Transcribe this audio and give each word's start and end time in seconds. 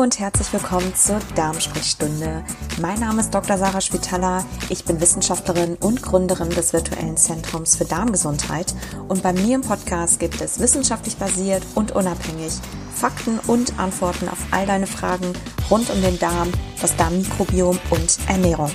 Und 0.00 0.18
herzlich 0.18 0.50
willkommen 0.54 0.94
zur 0.94 1.18
Darmsprechstunde. 1.34 2.42
Mein 2.80 3.00
Name 3.00 3.20
ist 3.20 3.34
Dr. 3.34 3.58
Sarah 3.58 3.82
Spitaler. 3.82 4.46
Ich 4.70 4.86
bin 4.86 4.98
Wissenschaftlerin 4.98 5.74
und 5.74 6.00
Gründerin 6.00 6.48
des 6.48 6.72
virtuellen 6.72 7.18
Zentrums 7.18 7.76
für 7.76 7.84
Darmgesundheit. 7.84 8.74
Und 9.08 9.22
bei 9.22 9.34
mir 9.34 9.56
im 9.56 9.60
Podcast 9.60 10.18
gibt 10.18 10.40
es 10.40 10.58
wissenschaftlich 10.58 11.18
basiert 11.18 11.62
und 11.74 11.92
unabhängig 11.92 12.54
Fakten 12.94 13.40
und 13.40 13.78
Antworten 13.78 14.30
auf 14.30 14.38
all 14.52 14.64
deine 14.64 14.86
Fragen 14.86 15.34
rund 15.70 15.90
um 15.90 16.00
den 16.00 16.18
Darm, 16.18 16.50
das 16.80 16.96
Darmmikrobiom 16.96 17.78
und 17.90 18.18
Ernährung. 18.26 18.70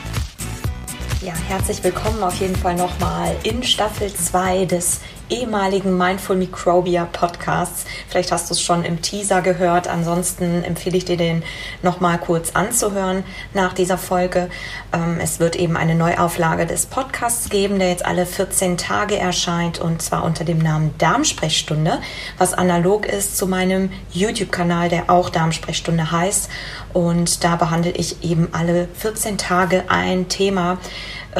Ja, 1.22 1.34
herzlich 1.48 1.84
willkommen 1.84 2.22
auf 2.22 2.40
jeden 2.40 2.56
Fall 2.56 2.76
nochmal 2.76 3.36
in 3.42 3.64
Staffel 3.64 4.14
2 4.14 4.66
des 4.66 5.00
ehemaligen 5.30 5.98
Mindful 5.98 6.36
Microbia 6.36 7.06
Podcasts. 7.06 7.86
Vielleicht 8.08 8.32
hast 8.32 8.50
du 8.50 8.54
es 8.54 8.62
schon 8.62 8.84
im 8.84 9.02
Teaser 9.02 9.42
gehört. 9.42 9.88
Ansonsten 9.88 10.64
empfehle 10.64 10.98
ich 10.98 11.06
dir 11.06 11.18
den 11.18 11.44
nochmal 11.82 12.18
kurz 12.18 12.52
anzuhören 12.52 13.24
nach 13.54 13.74
dieser 13.74 13.98
Folge. 13.98 14.50
Ähm, 14.94 15.20
es 15.22 15.40
wird 15.40 15.56
eben 15.56 15.78
eine 15.78 15.96
Neuauflage 15.96 16.66
des 16.66 16.86
Podcasts 16.86 17.50
geben, 17.50 17.80
der 17.80 17.90
jetzt 17.90 18.06
alle 18.06 18.26
14 18.26 18.78
Tage 18.78 19.18
erscheint 19.18 19.80
und 19.80 20.02
zwar 20.02 20.24
unter 20.24 20.44
dem 20.44 20.60
Namen 20.60 20.94
Darmsprechstunde, 20.98 22.00
was 22.38 22.54
analog 22.54 23.06
ist 23.06 23.38
zu 23.38 23.48
meinem 23.48 23.92
YouTube-Kanal, 24.12 24.90
der 24.90 25.10
auch 25.10 25.30
Darmsprechstunde 25.30 26.12
heißt. 26.12 26.50
Und 26.94 27.44
da 27.44 27.56
behandle 27.56 27.92
ich 27.92 28.24
eben 28.24 28.50
alle 28.54 28.88
14 28.94 29.38
Tage 29.38 29.86
ein 29.90 30.30
Thema, 30.30 30.78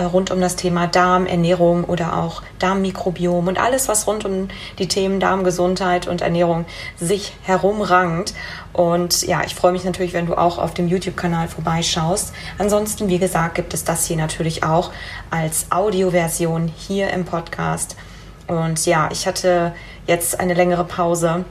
rund 0.02 0.32
um 0.32 0.42
das 0.42 0.56
Thema 0.56 0.88
Darm, 0.88 1.26
Ernährung 1.26 1.84
oder 1.84 2.18
auch 2.18 2.44
Darmmikrobiom 2.60 3.48
und 3.48 3.60
alles, 3.60 3.88
was 3.88 4.08
rund 4.08 4.26
um 4.26 4.50
die 4.80 4.88
Themen 4.88 5.20
Darmgesundheit 5.20 6.08
und 6.08 6.22
Ernährung 6.22 6.66
sich 6.98 7.34
herumrangt. 7.44 8.34
Und 8.74 9.26
ja, 9.26 9.42
ich 9.46 9.56
freue 9.56 9.72
mich 9.72 9.84
natürlich, 9.84 10.14
wenn 10.14 10.26
du 10.26 10.36
auch 10.36 10.58
auf 10.58 10.74
dem 10.74 10.88
YouTube-Kanal 10.88 11.48
vorbeischaust. 11.48 12.34
Ansonsten, 12.58 13.08
wie 13.08 13.20
gesagt, 13.20 13.56
gibt 13.56 13.74
es 13.74 13.84
das 13.84 14.06
hier 14.06 14.18
natürlich 14.18 14.64
auch 14.64 14.92
als 15.32 15.68
Audioversion 15.72 16.72
hier 16.76 17.10
im 17.12 17.26
Podcast. 17.26 17.96
Und 18.48 18.86
ja, 18.86 19.10
ich 19.12 19.28
hatte 19.28 19.74
jetzt 20.08 20.40
eine 20.40 20.54
längere 20.54 20.84
Pause 20.84 21.46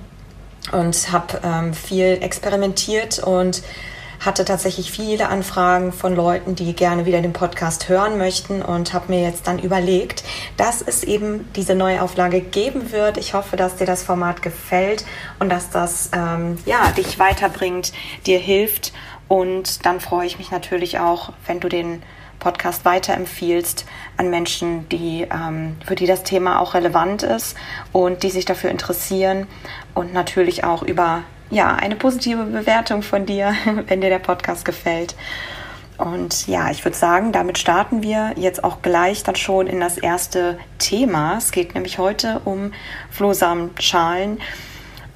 und 0.73 1.13
habe 1.13 1.41
ähm, 1.43 1.75
viel 1.75 2.19
experimentiert 2.21 3.19
und 3.19 3.63
hatte 4.21 4.45
tatsächlich 4.45 4.91
viele 4.91 5.29
Anfragen 5.29 5.93
von 5.93 6.15
Leuten, 6.15 6.55
die 6.55 6.75
gerne 6.75 7.07
wieder 7.07 7.21
den 7.21 7.33
Podcast 7.33 7.89
hören 7.89 8.19
möchten 8.19 8.63
und 8.63 8.93
habe 8.93 9.13
mir 9.13 9.23
jetzt 9.23 9.47
dann 9.47 9.59
überlegt, 9.59 10.25
dass 10.57 10.83
es 10.83 11.05
eben 11.05 11.49
diese 11.55 11.75
neue 11.75 12.03
Auflage 12.03 12.41
geben 12.41 12.93
wird. 12.93 13.17
Ich 13.17 13.35
hoffe, 13.35 13.57
dass 13.57 13.77
dir 13.77 13.87
das 13.87 14.03
Format 14.03 14.43
gefällt 14.43 15.05
und 15.39 15.51
dass 15.51 15.71
das 15.71 16.11
ähm, 16.13 16.59
ja 16.67 16.91
dich 16.97 17.19
weiterbringt, 17.19 17.93
dir 18.27 18.39
hilft 18.39 18.93
und 19.29 19.87
dann 19.87 20.01
freue 20.01 20.27
ich 20.27 20.39
mich 20.39 20.51
natürlich 20.51 20.99
auch, 20.99 21.33
wenn 21.47 21.61
du 21.61 21.69
den 21.69 22.03
Podcast 22.39 22.85
weiterempfiehlst 22.85 23.87
an 24.19 24.29
Menschen, 24.29 24.89
die, 24.91 25.27
ähm, 25.31 25.77
für 25.85 25.95
die 25.95 26.07
das 26.07 26.25
Thema 26.25 26.61
auch 26.61 26.75
relevant 26.75 27.23
ist 27.23 27.57
und 27.93 28.23
die 28.23 28.31
sich 28.31 28.45
dafür 28.45 28.71
interessieren 28.71 29.47
und 29.95 30.13
natürlich 30.13 30.63
auch 30.63 30.83
über 30.83 31.23
ja, 31.51 31.75
eine 31.75 31.97
positive 31.97 32.45
Bewertung 32.45 33.03
von 33.03 33.27
dir, 33.27 33.55
wenn 33.87 34.01
dir 34.01 34.11
der 34.11 34.19
Podcast 34.19 34.65
gefällt. 34.65 35.15
Und 35.97 36.49
ja, 36.49 36.71
ich 36.71 36.85
würde 36.85 36.97
sagen, 36.97 37.31
damit 37.31 37.57
starten 37.59 38.03
wir 38.03 38.33
jetzt 38.37 38.65
auch 38.65 38.83
gleich 38.83 39.23
dann 39.23 39.37
schon 39.37 39.69
in 39.69 39.79
das 39.79 39.97
erste 39.97 40.59
Thema. 40.79 41.37
Es 41.39 41.53
geht 41.53 41.75
nämlich 41.75 41.99
heute 41.99 42.41
um 42.45 42.73
Flohsamenschalen. 43.11 44.41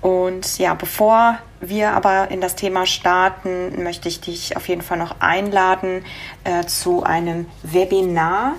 Und 0.01 0.59
ja, 0.59 0.75
bevor 0.75 1.39
wir 1.61 1.91
aber 1.91 2.31
in 2.31 2.41
das 2.41 2.55
Thema 2.55 2.87
starten, 2.87 3.83
möchte 3.83 4.09
ich 4.09 4.21
dich 4.21 4.57
auf 4.57 4.69
jeden 4.69 4.83
Fall 4.83 4.99
noch 4.99 5.17
einladen 5.19 6.05
äh, 6.45 6.65
zu 6.65 7.03
einem 7.03 7.47
Webinar, 7.65 8.55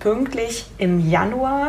pünktlich 0.00 0.66
im 0.78 1.08
Januar. 1.08 1.68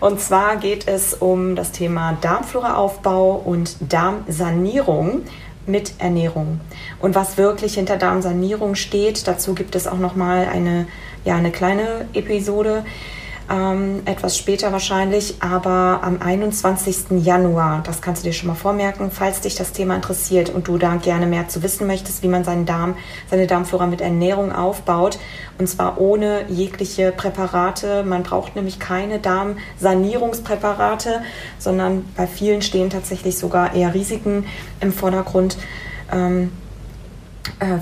Und 0.00 0.20
zwar 0.20 0.56
geht 0.56 0.88
es 0.88 1.12
um 1.12 1.54
das 1.54 1.72
Thema 1.72 2.16
Darmfloraufbau 2.22 3.42
und 3.44 3.76
Darmsanierung 3.92 5.22
mit 5.66 5.92
Ernährung. 5.98 6.60
Und 7.00 7.14
was 7.14 7.36
wirklich 7.36 7.74
hinter 7.74 7.96
Darmsanierung 7.96 8.74
steht, 8.76 9.28
dazu 9.28 9.54
gibt 9.54 9.74
es 9.74 9.86
auch 9.86 9.98
noch 9.98 10.16
mal 10.16 10.46
eine 10.50 10.86
ja 11.24 11.36
eine 11.36 11.50
kleine 11.50 12.08
Episode 12.14 12.84
ähm, 13.50 14.02
etwas 14.04 14.38
später 14.38 14.72
wahrscheinlich, 14.72 15.34
aber 15.40 16.00
am 16.02 16.22
21. 16.22 17.22
Januar, 17.22 17.82
das 17.84 18.00
kannst 18.00 18.22
du 18.22 18.28
dir 18.28 18.32
schon 18.32 18.46
mal 18.46 18.54
vormerken, 18.54 19.10
falls 19.10 19.40
dich 19.40 19.56
das 19.56 19.72
Thema 19.72 19.96
interessiert 19.96 20.50
und 20.50 20.68
du 20.68 20.78
da 20.78 20.96
gerne 20.96 21.26
mehr 21.26 21.48
zu 21.48 21.62
wissen 21.62 21.86
möchtest, 21.86 22.22
wie 22.22 22.28
man 22.28 22.44
seinen 22.44 22.64
Darm, 22.64 22.96
seine 23.28 23.46
Darmflora 23.46 23.86
mit 23.86 24.00
Ernährung 24.00 24.52
aufbaut 24.52 25.18
und 25.58 25.68
zwar 25.68 26.00
ohne 26.00 26.44
jegliche 26.48 27.12
Präparate. 27.12 28.04
Man 28.04 28.22
braucht 28.22 28.54
nämlich 28.54 28.78
keine 28.78 29.18
Darmsanierungspräparate, 29.18 31.22
sondern 31.58 32.04
bei 32.16 32.26
vielen 32.26 32.62
stehen 32.62 32.88
tatsächlich 32.88 33.36
sogar 33.36 33.74
eher 33.74 33.94
Risiken 33.94 34.46
im 34.80 34.92
Vordergrund. 34.92 35.58
Ähm, 36.12 36.44
äh, 36.44 36.69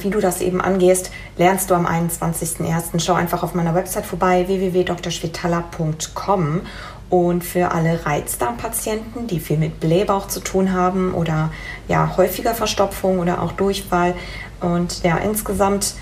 wie 0.01 0.11
du 0.11 0.21
das 0.21 0.41
eben 0.41 0.61
angehst, 0.61 1.11
lernst 1.37 1.71
du 1.71 1.75
am 1.75 1.85
21.01. 1.87 3.01
Schau 3.01 3.15
einfach 3.15 3.43
auf 3.43 3.55
meiner 3.55 3.75
Website 3.75 4.07
vorbei, 4.07 4.45
www.drschwetala.com. 4.47 6.61
Und 7.11 7.43
für 7.43 7.73
alle 7.73 8.05
Reizdarmpatienten, 8.05 9.27
die 9.27 9.41
viel 9.41 9.57
mit 9.57 9.81
Blähbauch 9.81 10.29
zu 10.29 10.41
tun 10.41 10.75
haben 10.75 11.15
oder 11.15 11.51
ja 11.89 12.19
häufiger 12.19 12.55
Verstopfung 12.55 13.19
oder 13.19 13.43
auch 13.43 13.53
Durchfall 13.53 14.15
und 14.61 15.03
ja 15.05 15.17
insgesamt 15.17 15.95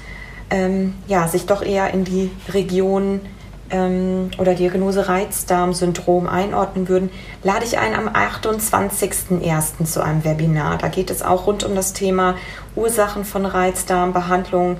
ähm, 0.51 0.95
ja 1.07 1.29
sich 1.29 1.47
doch 1.47 1.63
eher 1.63 1.95
in 1.95 2.05
die 2.05 2.33
Region 2.53 3.21
ähm, 3.71 4.31
oder 4.39 4.55
Diagnose 4.55 5.09
Reizdarmsyndrom 5.09 6.29
einordnen 6.29 6.89
würden, 6.89 7.11
lade 7.43 7.65
ich 7.65 7.79
ein 7.79 7.95
am 7.95 8.09
28.01. 8.09 9.85
zu 9.85 10.03
einem 10.03 10.25
Webinar. 10.25 10.79
Da 10.79 10.89
geht 10.89 11.11
es 11.11 11.23
auch 11.23 11.47
rund 11.47 11.65
um 11.65 11.75
das 11.75 11.93
Thema 11.93 12.37
Ursachen 12.75 13.25
von 13.25 13.47
Reizdarm, 13.47 14.13
Behandlung 14.13 14.79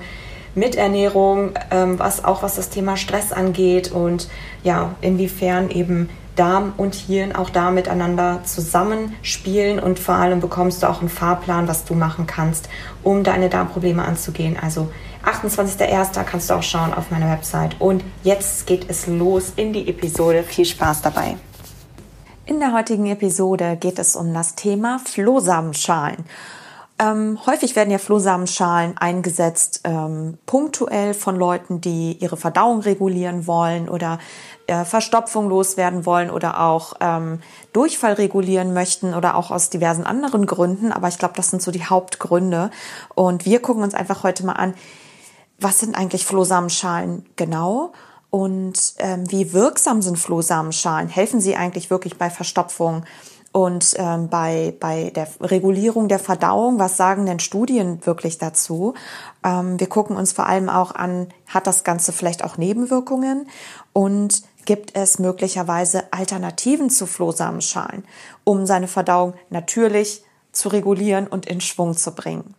mit 0.55 0.75
Ernährung, 0.75 1.51
ähm, 1.69 1.99
was 1.99 2.25
auch 2.25 2.41
was 2.41 2.55
das 2.55 2.69
Thema 2.69 2.97
Stress 2.97 3.31
angeht 3.31 3.91
und 3.91 4.27
ja, 4.63 4.95
inwiefern 5.01 5.69
eben 5.69 6.09
Darm 6.37 6.73
und 6.77 6.95
Hirn 6.95 7.35
auch 7.35 7.49
da 7.49 7.71
miteinander 7.71 8.41
zusammenspielen 8.43 9.79
und 9.79 9.99
vor 9.99 10.15
allem 10.15 10.39
bekommst 10.39 10.83
du 10.83 10.87
auch 10.87 10.99
einen 10.99 11.09
Fahrplan, 11.09 11.67
was 11.67 11.83
du 11.83 11.95
machen 11.95 12.27
kannst, 12.27 12.69
um 13.03 13.23
deine 13.23 13.49
Darmprobleme 13.49 14.03
anzugehen. 14.03 14.55
Also 14.61 14.89
28.01. 15.27 16.23
kannst 16.23 16.49
du 16.49 16.53
auch 16.53 16.63
schauen 16.63 16.93
auf 16.93 17.11
meiner 17.11 17.29
Website. 17.29 17.75
Und 17.81 18.01
jetzt 18.23 18.65
geht 18.65 18.89
es 18.89 19.07
los 19.07 19.51
in 19.57 19.73
die 19.73 19.89
Episode. 19.89 20.41
Viel 20.43 20.63
Spaß 20.63 21.01
dabei. 21.01 21.35
In 22.45 22.61
der 22.61 22.71
heutigen 22.71 23.07
Episode 23.07 23.75
geht 23.75 23.99
es 23.99 24.15
um 24.15 24.33
das 24.33 24.55
Thema 24.55 24.99
Flohsamenschalen. 24.99 26.23
Ähm, 26.97 27.37
häufig 27.45 27.75
werden 27.75 27.91
ja 27.91 27.97
Flohsamenschalen 27.97 28.97
eingesetzt 28.97 29.81
ähm, 29.83 30.37
punktuell 30.45 31.13
von 31.13 31.35
Leuten, 31.35 31.81
die 31.81 32.13
ihre 32.13 32.37
Verdauung 32.37 32.79
regulieren 32.79 33.45
wollen 33.45 33.89
oder 33.89 34.19
äh, 34.65 34.85
Verstopfung 34.85 35.49
loswerden 35.49 36.05
wollen 36.05 36.31
oder 36.31 36.61
auch 36.61 36.93
ähm, 37.01 37.41
Durchfall 37.73 38.13
regulieren 38.13 38.73
möchten 38.73 39.13
oder 39.13 39.35
auch 39.35 39.51
aus 39.51 39.69
diversen 39.69 40.05
anderen 40.05 40.45
Gründen. 40.45 40.93
Aber 40.93 41.09
ich 41.09 41.19
glaube, 41.19 41.35
das 41.35 41.49
sind 41.49 41.61
so 41.61 41.69
die 41.69 41.85
Hauptgründe. 41.85 42.71
Und 43.13 43.45
wir 43.45 43.61
gucken 43.61 43.83
uns 43.83 43.93
einfach 43.93 44.23
heute 44.23 44.45
mal 44.45 44.53
an, 44.53 44.73
was 45.59 45.79
sind 45.79 45.95
eigentlich 45.95 46.25
Flohsamenschalen 46.25 47.25
genau 47.35 47.93
und 48.29 48.93
ähm, 48.99 49.29
wie 49.31 49.53
wirksam 49.53 50.01
sind 50.01 50.17
Flohsamenschalen? 50.17 51.09
Helfen 51.09 51.41
sie 51.41 51.55
eigentlich 51.55 51.89
wirklich 51.89 52.17
bei 52.17 52.29
Verstopfung 52.29 53.05
und 53.51 53.95
ähm, 53.97 54.29
bei, 54.29 54.75
bei 54.79 55.11
der 55.15 55.27
Regulierung 55.41 56.07
der 56.09 56.19
Verdauung? 56.19 56.77
Was 56.79 56.97
sagen 56.97 57.25
denn 57.25 57.39
Studien 57.39 58.05
wirklich 58.05 58.37
dazu? 58.37 58.93
Ähm, 59.43 59.79
wir 59.79 59.87
gucken 59.87 60.17
uns 60.17 60.33
vor 60.33 60.45
allem 60.45 60.69
auch 60.69 60.93
an, 60.93 61.29
hat 61.47 61.65
das 61.65 61.83
Ganze 61.83 62.11
vielleicht 62.11 62.43
auch 62.43 62.57
Nebenwirkungen 62.57 63.47
und 63.93 64.43
gibt 64.65 64.95
es 64.95 65.17
möglicherweise 65.17 66.11
Alternativen 66.11 66.89
zu 66.89 67.07
Flohsamenschalen, 67.07 68.03
um 68.43 68.65
seine 68.65 68.87
Verdauung 68.87 69.33
natürlich 69.49 70.23
zu 70.51 70.69
regulieren 70.69 71.27
und 71.27 71.45
in 71.45 71.61
Schwung 71.61 71.95
zu 71.95 72.11
bringen. 72.11 72.53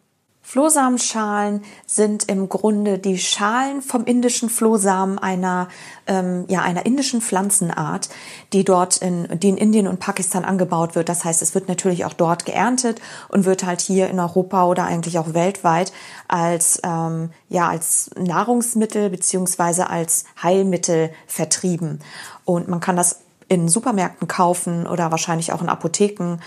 Flohsamenschalen 0.49 1.63
sind 1.85 2.27
im 2.27 2.49
Grunde 2.49 2.99
die 2.99 3.19
Schalen 3.19 3.83
vom 3.83 4.07
indischen 4.07 4.49
Flohsamen 4.49 5.19
einer 5.19 5.69
ähm, 6.07 6.47
ja 6.49 6.63
einer 6.63 6.87
indischen 6.87 7.21
Pflanzenart, 7.21 8.09
die 8.55 8.65
dort 8.65 8.97
in 8.97 9.29
die 9.41 9.51
in 9.51 9.59
Indien 9.59 9.87
und 9.87 10.01
Pakistan 10.01 10.47
angebaut 10.47 10.95
wird. 10.95 11.11
Das 11.11 11.27
heißt, 11.27 11.43
es 11.43 11.55
wird 11.55 11.69
natürlich 11.69 12.07
auch 12.07 12.15
dort 12.15 12.47
geerntet 12.47 13.03
und 13.29 13.45
wird 13.45 13.67
halt 13.67 13.83
hier 13.83 14.09
in 14.09 14.19
Europa 14.19 14.65
oder 14.65 14.85
eigentlich 14.85 15.19
auch 15.19 15.35
weltweit 15.35 15.93
als 16.29 16.81
ähm, 16.83 17.29
ja 17.51 17.69
als 17.69 18.09
Nahrungsmittel 18.19 19.11
beziehungsweise 19.11 19.91
als 19.91 20.25
Heilmittel 20.43 21.11
vertrieben. 21.27 21.99
Und 22.47 22.69
man 22.69 22.81
kann 22.81 22.97
das 22.97 23.21
in 23.49 23.69
Supermärkten 23.69 24.29
kaufen 24.29 24.87
oder 24.87 25.11
wahrscheinlich 25.11 25.53
auch 25.53 25.61
in 25.61 25.69
Apotheken. 25.69 26.39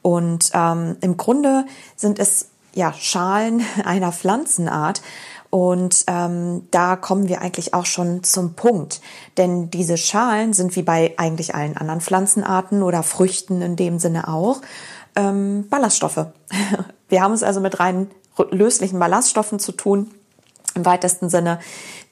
Und 0.00 0.50
ähm, 0.54 0.96
im 1.02 1.18
Grunde 1.18 1.66
sind 1.94 2.18
es 2.18 2.49
ja, 2.74 2.92
Schalen 2.92 3.62
einer 3.84 4.12
Pflanzenart. 4.12 5.02
Und 5.50 6.04
ähm, 6.06 6.68
da 6.70 6.94
kommen 6.94 7.28
wir 7.28 7.40
eigentlich 7.40 7.74
auch 7.74 7.86
schon 7.86 8.22
zum 8.22 8.54
Punkt. 8.54 9.00
Denn 9.36 9.68
diese 9.68 9.96
Schalen 9.96 10.52
sind 10.52 10.76
wie 10.76 10.82
bei 10.82 11.14
eigentlich 11.16 11.56
allen 11.56 11.76
anderen 11.76 12.00
Pflanzenarten 12.00 12.84
oder 12.84 13.02
Früchten 13.02 13.60
in 13.60 13.74
dem 13.74 13.98
Sinne 13.98 14.28
auch 14.28 14.60
ähm, 15.16 15.66
Ballaststoffe. 15.68 16.26
Wir 17.08 17.22
haben 17.22 17.32
es 17.32 17.42
also 17.42 17.60
mit 17.60 17.80
rein 17.80 18.08
löslichen 18.52 18.98
Ballaststoffen 18.98 19.58
zu 19.58 19.72
tun 19.72 20.10
im 20.74 20.84
weitesten 20.84 21.28
Sinne, 21.28 21.58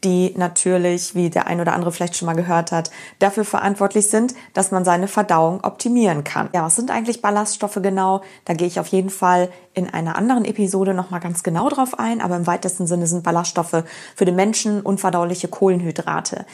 die 0.05 0.33
natürlich, 0.37 1.15
wie 1.15 1.29
der 1.29 1.49
ein 1.49 1.61
oder 1.61 1.73
andere 1.73 1.91
vielleicht 1.91 2.17
schon 2.17 2.27
mal 2.27 2.35
gehört 2.35 2.71
hat, 2.71 2.91
dafür 3.19 3.45
verantwortlich 3.45 4.09
sind, 4.09 4.35
dass 4.55 4.71
man 4.71 4.85
seine 4.85 5.09
Verdauung 5.09 5.65
optimieren 5.65 6.23
kann. 6.23 6.51
Ja, 6.55 6.63
was 6.63 6.77
sind 6.77 6.91
eigentlich 6.91 7.21
Ballaststoffe 7.21 7.81
genau? 7.83 8.23
Da 8.45 8.55
gehe 8.55 8.69
ich 8.69 8.79
auf 8.79 8.87
jeden 8.89 9.11
Fall 9.11 9.51
in 9.75 9.91
einer 9.91 10.17
anderen 10.17 10.45
Episode 10.45 10.95
nochmal 10.95 11.21
ganz 11.21 11.43
genau 11.43 11.69
drauf 11.69 11.99
ein, 11.99 12.21
aber 12.21 12.37
im 12.37 12.47
weitesten 12.47 12.87
Sinne 12.87 13.07
sind 13.07 13.25
Ballaststoffe 13.25 13.83
für 14.15 14.25
den 14.25 14.37
Menschen 14.37 14.83
unverdauliche 14.83 15.49
Kohlenhydrate. 15.49 16.47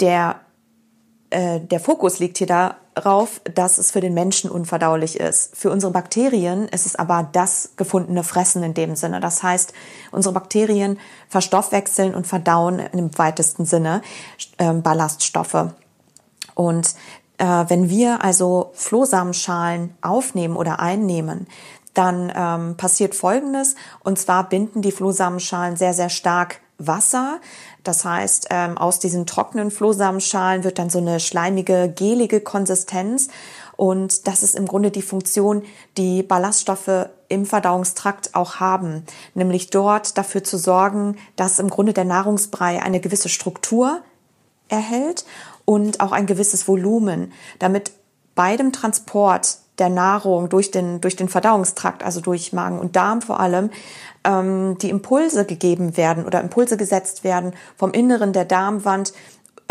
Der 0.00 0.40
äh, 1.30 1.60
der 1.60 1.80
Fokus 1.80 2.18
liegt 2.18 2.38
hier 2.38 2.46
darauf, 2.46 3.40
dass 3.54 3.78
es 3.78 3.90
für 3.90 4.00
den 4.00 4.14
Menschen 4.14 4.50
unverdaulich 4.50 5.20
ist. 5.20 5.56
Für 5.56 5.70
unsere 5.70 5.92
Bakterien 5.92 6.68
ist 6.68 6.86
es 6.86 6.96
aber 6.96 7.28
das 7.32 7.72
gefundene 7.76 8.24
Fressen 8.24 8.62
in 8.62 8.74
dem 8.74 8.96
Sinne. 8.96 9.20
Das 9.20 9.42
heißt, 9.42 9.72
unsere 10.10 10.34
Bakterien 10.34 10.98
verstoffwechseln 11.28 12.14
und 12.14 12.26
verdauen 12.26 12.80
im 12.92 13.16
weitesten 13.18 13.66
Sinne 13.66 14.02
äh, 14.56 14.72
Ballaststoffe. 14.72 15.72
Und 16.54 16.94
äh, 17.38 17.44
wenn 17.44 17.88
wir 17.88 18.24
also 18.24 18.70
Flohsamenschalen 18.74 19.94
aufnehmen 20.00 20.56
oder 20.56 20.80
einnehmen, 20.80 21.46
dann 21.94 22.32
ähm, 22.34 22.76
passiert 22.76 23.14
Folgendes. 23.14 23.74
Und 24.00 24.18
zwar 24.18 24.48
binden 24.48 24.82
die 24.82 24.92
Flohsamenschalen 24.92 25.76
sehr, 25.76 25.94
sehr 25.94 26.10
stark 26.10 26.60
Wasser. 26.78 27.40
Das 27.88 28.04
heißt, 28.04 28.48
ähm, 28.50 28.76
aus 28.76 28.98
diesen 28.98 29.24
trockenen 29.24 29.70
Flohsamenschalen 29.70 30.62
wird 30.62 30.78
dann 30.78 30.90
so 30.90 30.98
eine 30.98 31.20
schleimige, 31.20 31.90
gelige 31.90 32.42
Konsistenz. 32.42 33.28
Und 33.76 34.26
das 34.26 34.42
ist 34.42 34.56
im 34.56 34.66
Grunde 34.66 34.90
die 34.90 35.00
Funktion, 35.00 35.62
die 35.96 36.22
Ballaststoffe 36.22 37.08
im 37.28 37.46
Verdauungstrakt 37.46 38.34
auch 38.34 38.56
haben, 38.56 39.04
nämlich 39.32 39.70
dort 39.70 40.18
dafür 40.18 40.44
zu 40.44 40.58
sorgen, 40.58 41.16
dass 41.36 41.60
im 41.60 41.70
Grunde 41.70 41.94
der 41.94 42.04
Nahrungsbrei 42.04 42.82
eine 42.82 43.00
gewisse 43.00 43.30
Struktur 43.30 44.02
erhält 44.68 45.24
und 45.64 46.00
auch 46.00 46.12
ein 46.12 46.26
gewisses 46.26 46.68
Volumen, 46.68 47.32
damit 47.58 47.92
bei 48.34 48.58
dem 48.58 48.70
Transport 48.70 49.60
der 49.78 49.88
Nahrung 49.88 50.48
durch 50.48 50.70
den, 50.70 51.00
durch 51.00 51.16
den 51.16 51.28
Verdauungstrakt, 51.28 52.02
also 52.04 52.20
durch 52.20 52.52
Magen 52.52 52.78
und 52.78 52.96
Darm 52.96 53.22
vor 53.22 53.40
allem, 53.40 53.70
ähm, 54.24 54.76
die 54.78 54.90
Impulse 54.90 55.44
gegeben 55.44 55.96
werden 55.96 56.26
oder 56.26 56.40
Impulse 56.40 56.76
gesetzt 56.76 57.24
werden 57.24 57.52
vom 57.76 57.92
Inneren 57.92 58.32
der 58.32 58.44
Darmwand 58.44 59.12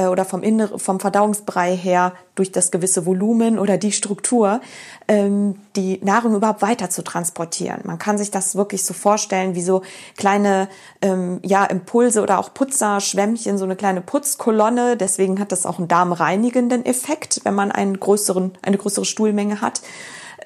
oder 0.05 0.25
vom 0.25 0.43
Inneren, 0.43 0.77
vom 0.77 0.99
Verdauungsbrei 0.99 1.75
her 1.75 2.13
durch 2.35 2.51
das 2.51 2.69
gewisse 2.69 3.05
Volumen 3.05 3.57
oder 3.57 3.77
die 3.77 3.91
Struktur, 3.91 4.61
ähm, 5.07 5.55
die 5.75 5.99
Nahrung 6.03 6.35
überhaupt 6.35 6.61
weiter 6.61 6.89
zu 6.89 7.03
transportieren. 7.03 7.81
Man 7.83 7.97
kann 7.97 8.17
sich 8.17 8.29
das 8.29 8.55
wirklich 8.55 8.83
so 8.83 8.93
vorstellen 8.93 9.55
wie 9.55 9.63
so 9.63 9.81
kleine 10.15 10.69
ähm, 11.01 11.39
ja, 11.43 11.65
Impulse 11.65 12.21
oder 12.21 12.37
auch 12.37 12.53
Putzerschwämmchen, 12.53 13.57
so 13.57 13.65
eine 13.65 13.75
kleine 13.75 14.01
Putzkolonne. 14.01 14.97
Deswegen 14.97 15.39
hat 15.39 15.51
das 15.51 15.65
auch 15.65 15.79
einen 15.79 15.87
darmreinigenden 15.87 16.85
Effekt, 16.85 17.41
wenn 17.43 17.55
man 17.55 17.71
einen 17.71 17.99
größeren, 17.99 18.53
eine 18.61 18.77
größere 18.77 19.05
Stuhlmenge 19.05 19.61
hat 19.61 19.81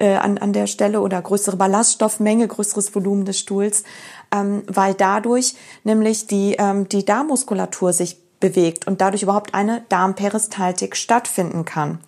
äh, 0.00 0.14
an, 0.14 0.38
an 0.38 0.52
der 0.52 0.66
Stelle 0.66 1.00
oder 1.00 1.20
größere 1.20 1.56
Ballaststoffmenge, 1.56 2.48
größeres 2.48 2.94
Volumen 2.94 3.24
des 3.24 3.38
Stuhls, 3.38 3.84
ähm, 4.34 4.62
weil 4.66 4.94
dadurch 4.94 5.54
nämlich 5.84 6.26
die, 6.26 6.56
ähm, 6.58 6.88
die 6.88 7.04
Darmmuskulatur 7.04 7.92
sich 7.92 8.21
bewegt 8.42 8.86
und 8.86 9.00
dadurch 9.00 9.22
überhaupt 9.22 9.54
eine 9.54 9.82
Darmperistaltik 9.88 10.96
stattfinden 10.96 11.64
kann. 11.64 12.00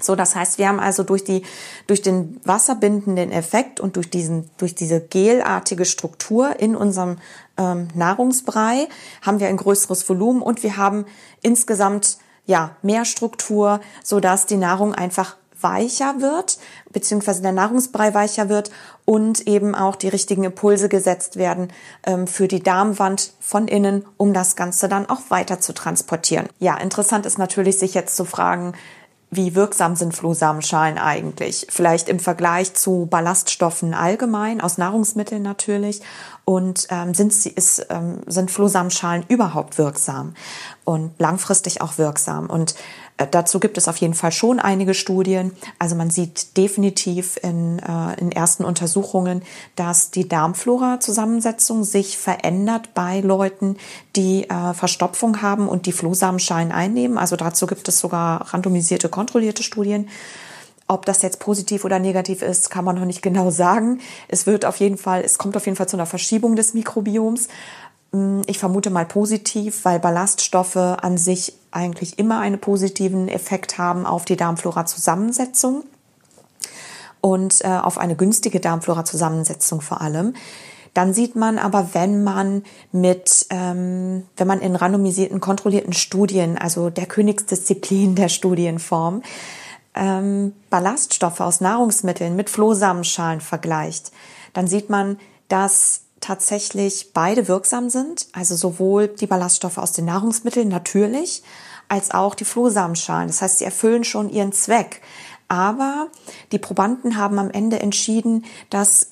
So, 0.00 0.16
das 0.16 0.34
heißt, 0.34 0.58
wir 0.58 0.66
haben 0.66 0.80
also 0.80 1.02
durch 1.02 1.22
die, 1.22 1.42
durch 1.86 2.00
den 2.00 2.40
wasserbindenden 2.44 3.30
Effekt 3.30 3.80
und 3.80 3.96
durch 3.96 4.08
diesen, 4.08 4.50
durch 4.56 4.74
diese 4.74 5.00
gelartige 5.00 5.84
Struktur 5.84 6.58
in 6.58 6.74
unserem 6.74 7.18
ähm, 7.58 7.88
Nahrungsbrei 7.94 8.88
haben 9.20 9.40
wir 9.40 9.48
ein 9.48 9.58
größeres 9.58 10.08
Volumen 10.08 10.40
und 10.40 10.62
wir 10.62 10.78
haben 10.78 11.04
insgesamt 11.42 12.16
ja 12.46 12.74
mehr 12.82 13.04
Struktur, 13.04 13.80
so 14.02 14.20
dass 14.20 14.46
die 14.46 14.56
Nahrung 14.56 14.94
einfach 14.94 15.36
weicher 15.62 16.20
wird, 16.20 16.58
beziehungsweise 16.92 17.42
der 17.42 17.52
Nahrungsbrei 17.52 18.14
weicher 18.14 18.48
wird 18.48 18.70
und 19.04 19.46
eben 19.46 19.74
auch 19.74 19.96
die 19.96 20.08
richtigen 20.08 20.44
Impulse 20.44 20.88
gesetzt 20.88 21.36
werden 21.36 21.68
ähm, 22.04 22.26
für 22.26 22.48
die 22.48 22.62
Darmwand 22.62 23.32
von 23.40 23.68
innen, 23.68 24.04
um 24.16 24.32
das 24.32 24.56
Ganze 24.56 24.88
dann 24.88 25.08
auch 25.08 25.22
weiter 25.28 25.60
zu 25.60 25.72
transportieren. 25.72 26.48
Ja, 26.58 26.76
interessant 26.76 27.26
ist 27.26 27.38
natürlich, 27.38 27.78
sich 27.78 27.94
jetzt 27.94 28.16
zu 28.16 28.24
fragen, 28.24 28.74
wie 29.32 29.54
wirksam 29.54 29.94
sind 29.94 30.12
Flohsamenschalen 30.12 30.98
eigentlich? 30.98 31.68
Vielleicht 31.70 32.08
im 32.08 32.18
Vergleich 32.18 32.74
zu 32.74 33.06
Ballaststoffen 33.08 33.94
allgemein, 33.94 34.60
aus 34.60 34.76
Nahrungsmitteln 34.76 35.42
natürlich. 35.42 36.02
Und 36.44 36.88
ähm, 36.90 37.14
sind, 37.14 37.32
sie, 37.32 37.50
ist, 37.50 37.86
ähm, 37.90 38.22
sind 38.26 38.50
Flohsamenschalen 38.50 39.24
überhaupt 39.28 39.78
wirksam 39.78 40.34
und 40.84 41.12
langfristig 41.18 41.80
auch 41.80 41.96
wirksam? 41.96 42.50
Und 42.50 42.74
dazu 43.26 43.60
gibt 43.60 43.76
es 43.78 43.88
auf 43.88 43.96
jeden 43.96 44.14
Fall 44.14 44.32
schon 44.32 44.60
einige 44.60 44.94
Studien. 44.94 45.52
Also 45.78 45.96
man 45.96 46.10
sieht 46.10 46.56
definitiv 46.56 47.38
in, 47.42 47.78
äh, 47.78 48.20
in 48.20 48.32
ersten 48.32 48.64
Untersuchungen, 48.64 49.42
dass 49.76 50.10
die 50.10 50.28
Darmflora-Zusammensetzung 50.28 51.84
sich 51.84 52.18
verändert 52.18 52.94
bei 52.94 53.20
Leuten, 53.20 53.76
die 54.16 54.48
äh, 54.48 54.74
Verstopfung 54.74 55.42
haben 55.42 55.68
und 55.68 55.86
die 55.86 55.92
Flohsamenschalen 55.92 56.72
einnehmen. 56.72 57.18
Also 57.18 57.36
dazu 57.36 57.66
gibt 57.66 57.88
es 57.88 57.98
sogar 57.98 58.52
randomisierte, 58.52 59.08
kontrollierte 59.08 59.62
Studien. 59.62 60.08
Ob 60.90 61.06
das 61.06 61.22
jetzt 61.22 61.38
positiv 61.38 61.84
oder 61.84 62.00
negativ 62.00 62.42
ist, 62.42 62.68
kann 62.68 62.84
man 62.84 62.96
noch 62.96 63.04
nicht 63.04 63.22
genau 63.22 63.50
sagen. 63.52 64.00
Es 64.26 64.46
wird 64.46 64.64
auf 64.64 64.76
jeden 64.76 64.98
Fall, 64.98 65.22
es 65.22 65.38
kommt 65.38 65.56
auf 65.56 65.66
jeden 65.66 65.76
Fall 65.76 65.88
zu 65.88 65.96
einer 65.96 66.06
Verschiebung 66.06 66.56
des 66.56 66.74
Mikrobioms. 66.74 67.48
Hm, 68.12 68.42
ich 68.46 68.58
vermute 68.58 68.90
mal 68.90 69.06
positiv, 69.06 69.84
weil 69.84 70.00
Ballaststoffe 70.00 70.76
an 70.76 71.16
sich 71.16 71.54
eigentlich 71.70 72.18
immer 72.18 72.40
einen 72.40 72.60
positiven 72.60 73.28
Effekt 73.28 73.78
haben 73.78 74.06
auf 74.06 74.24
die 74.24 74.36
Darmflora-Zusammensetzung 74.36 75.84
und 77.20 77.64
äh, 77.64 77.68
auf 77.68 77.98
eine 77.98 78.16
günstige 78.16 78.60
Darmflora-Zusammensetzung 78.60 79.80
vor 79.80 80.00
allem. 80.00 80.34
Dann 80.94 81.14
sieht 81.14 81.36
man 81.36 81.58
aber, 81.58 81.90
wenn 81.94 82.24
man 82.24 82.64
mit, 82.90 83.46
ähm, 83.50 84.26
wenn 84.36 84.46
man 84.48 84.60
in 84.60 84.74
randomisierten, 84.74 85.40
kontrollierten 85.40 85.92
Studien, 85.92 86.58
also 86.58 86.90
der 86.90 87.06
Königsdisziplin 87.06 88.16
der 88.16 88.28
Studienform, 88.28 89.22
ähm, 89.94 90.52
Ballaststoffe 90.68 91.40
aus 91.40 91.60
Nahrungsmitteln 91.60 92.34
mit 92.34 92.50
Flohsamenschalen 92.50 93.40
vergleicht, 93.40 94.10
dann 94.52 94.66
sieht 94.66 94.90
man, 94.90 95.18
dass 95.48 96.02
tatsächlich 96.20 97.12
beide 97.12 97.48
wirksam 97.48 97.90
sind, 97.90 98.28
also 98.32 98.54
sowohl 98.54 99.08
die 99.08 99.26
Ballaststoffe 99.26 99.78
aus 99.78 99.92
den 99.92 100.04
Nahrungsmitteln 100.04 100.68
natürlich, 100.68 101.42
als 101.88 102.12
auch 102.12 102.34
die 102.34 102.44
Flohsamenschalen. 102.44 103.28
Das 103.28 103.42
heißt, 103.42 103.58
sie 103.58 103.64
erfüllen 103.64 104.04
schon 104.04 104.30
ihren 104.30 104.52
Zweck. 104.52 105.02
Aber 105.48 106.08
die 106.52 106.58
Probanden 106.58 107.16
haben 107.16 107.38
am 107.38 107.50
Ende 107.50 107.80
entschieden, 107.80 108.44
dass 108.70 109.08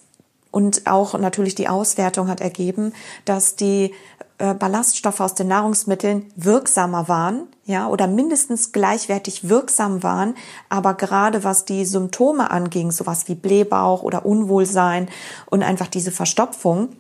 und 0.51 0.87
auch 0.87 1.19
natürlich 1.19 1.55
die 1.55 1.69
Auswertung 1.69 2.29
hat 2.29 2.41
ergeben, 2.41 2.95
dass 3.25 3.57
die 3.57 3.93
Ballaststoffe 4.39 5.21
aus 5.21 5.35
den 5.35 5.49
Nahrungsmitteln 5.49 6.27
wirksamer 6.37 7.09
waren, 7.09 7.49
ja, 7.65 7.89
oder 7.89 8.07
mindestens 8.07 8.71
gleichwertig 8.71 9.49
wirksam 9.49 10.05
waren, 10.05 10.35
aber 10.69 10.95
gerade 10.95 11.43
was 11.43 11.65
die 11.65 11.85
Symptome 11.85 12.51
anging, 12.51 12.93
sowas 12.93 13.27
wie 13.27 13.35
Blähbauch 13.35 14.03
oder 14.03 14.25
Unwohlsein 14.25 15.09
und 15.47 15.65
einfach 15.65 15.89
diese 15.89 16.13
Verstopfung, 16.13 16.91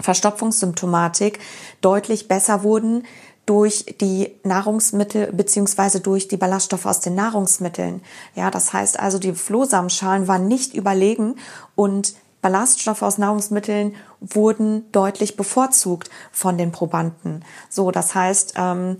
Verstopfungssymptomatik 0.00 1.40
deutlich 1.80 2.28
besser 2.28 2.62
wurden 2.62 3.04
durch 3.44 3.96
die 4.00 4.30
Nahrungsmittel 4.44 5.32
beziehungsweise 5.32 6.00
durch 6.00 6.28
die 6.28 6.36
Ballaststoffe 6.36 6.86
aus 6.86 7.00
den 7.00 7.14
Nahrungsmitteln. 7.14 8.02
Ja, 8.34 8.50
das 8.50 8.72
heißt 8.72 9.00
also, 9.00 9.18
die 9.18 9.32
Flohsamenschalen 9.32 10.28
waren 10.28 10.46
nicht 10.46 10.74
überlegen 10.74 11.36
und 11.74 12.14
Ballaststoffe 12.40 13.02
aus 13.02 13.18
Nahrungsmitteln 13.18 13.94
wurden 14.20 14.90
deutlich 14.92 15.36
bevorzugt 15.36 16.10
von 16.30 16.56
den 16.56 16.72
Probanden. 16.72 17.44
So, 17.68 17.90
das 17.90 18.14
heißt, 18.14 18.54
ähm, 18.56 18.98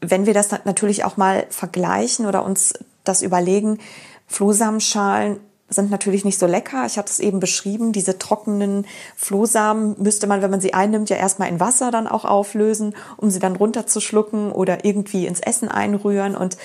wenn 0.00 0.26
wir 0.26 0.34
das 0.34 0.50
natürlich 0.64 1.04
auch 1.04 1.16
mal 1.16 1.46
vergleichen 1.50 2.26
oder 2.26 2.44
uns 2.44 2.74
das 3.04 3.22
überlegen, 3.22 3.78
Flohsamenschalen 4.26 5.40
sind 5.70 5.90
natürlich 5.90 6.24
nicht 6.24 6.38
so 6.38 6.46
lecker. 6.46 6.84
Ich 6.84 6.98
hatte 6.98 7.10
es 7.10 7.20
eben 7.20 7.38
beschrieben, 7.38 7.92
diese 7.92 8.18
trockenen 8.18 8.86
Flohsamen 9.16 9.94
müsste 9.98 10.26
man, 10.26 10.42
wenn 10.42 10.50
man 10.50 10.60
sie 10.60 10.74
einnimmt, 10.74 11.10
ja 11.10 11.16
erstmal 11.16 11.48
in 11.48 11.60
Wasser 11.60 11.92
dann 11.92 12.08
auch 12.08 12.24
auflösen, 12.24 12.94
um 13.16 13.30
sie 13.30 13.38
dann 13.38 13.56
runterzuschlucken 13.56 14.50
oder 14.50 14.84
irgendwie 14.84 15.26
ins 15.26 15.40
Essen 15.40 15.68
einrühren. 15.68 16.34
Und 16.34 16.56